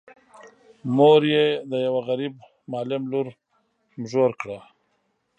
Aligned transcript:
مور 0.95 1.21
یې 1.33 1.45
د 1.71 1.73
یوه 1.87 2.01
غريب 2.09 2.33
معلم 2.71 3.03
لور 3.11 3.27
نږور 4.01 4.31
کړه. 4.41 4.59